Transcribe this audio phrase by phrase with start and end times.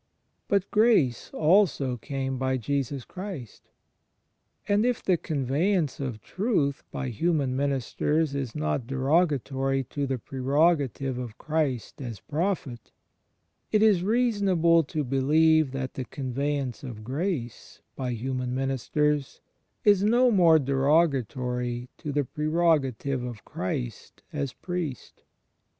[0.47, 3.69] But "Grace" also "came by Jesus Christ."^
[4.67, 11.19] And if the conveyance of Truth by human ministers is not derogatory to the prerogative
[11.19, 12.91] of Christ as Prophet,
[13.71, 19.39] it is reasonable to believe that the conveyance of Grace by human ministers
[19.83, 25.21] is no more derogatory to the prerogative of Christ as Priest.